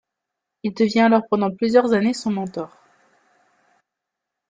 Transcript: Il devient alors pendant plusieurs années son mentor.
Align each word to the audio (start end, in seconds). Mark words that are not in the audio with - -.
Il 0.63 0.73
devient 0.73 1.01
alors 1.01 1.27
pendant 1.29 1.51
plusieurs 1.55 1.93
années 1.93 2.15
son 2.15 2.31
mentor. 2.31 2.75